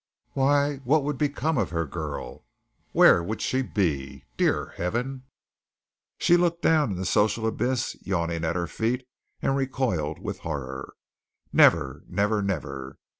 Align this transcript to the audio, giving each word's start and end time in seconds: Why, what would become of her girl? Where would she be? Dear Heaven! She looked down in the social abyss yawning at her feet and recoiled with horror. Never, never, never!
Why, 0.33 0.77
what 0.77 1.03
would 1.03 1.19
become 1.19 1.59
of 1.59 1.69
her 1.69 1.85
girl? 1.85 2.43
Where 2.91 3.21
would 3.21 3.39
she 3.39 3.61
be? 3.61 4.25
Dear 4.35 4.73
Heaven! 4.75 5.25
She 6.17 6.37
looked 6.37 6.63
down 6.63 6.93
in 6.93 6.97
the 6.97 7.05
social 7.05 7.45
abyss 7.45 7.95
yawning 8.01 8.43
at 8.43 8.55
her 8.55 8.65
feet 8.65 9.07
and 9.43 9.55
recoiled 9.55 10.17
with 10.17 10.39
horror. 10.39 10.95
Never, 11.53 12.03
never, 12.07 12.41
never! 12.41 12.97